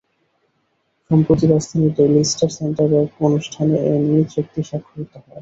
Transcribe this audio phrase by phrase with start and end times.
[1.11, 5.39] সম্প্রতি রাজধানীর Daily Star সেন্টারে এক অনুষ্ঠানে এ নিয়ে চুক্তি স্বাক্ষরিত হয়।